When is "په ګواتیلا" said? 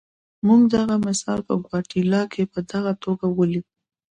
1.47-2.21